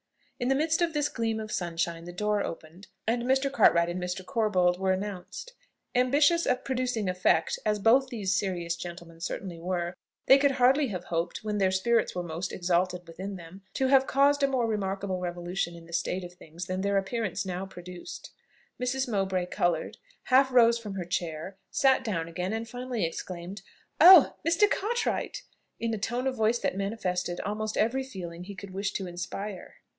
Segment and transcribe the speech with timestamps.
[0.39, 3.51] In the midst of this gleam of sunshine the door opened, and Mr.
[3.51, 4.25] Cartwright and Mr.
[4.25, 5.53] Corbold were announced.
[5.93, 9.93] Ambitions of producing effect as both these serious gentlemen certainly were,
[10.25, 14.07] they could hardly have hoped, when their spirits were most exalted within them, to have
[14.07, 18.31] caused a more remarkable revolution in the state of things than their appearance now produced.
[18.81, 19.07] Mrs.
[19.07, 23.61] Mowbray coloured, half rose from her chair, sat down again, and finally exclaimed,
[23.99, 24.35] "Oh!
[24.43, 24.67] Mr.
[24.67, 25.43] Cartwright!"
[25.79, 29.75] in a tone of voice that manifested almost every feeling he could wish to inspire.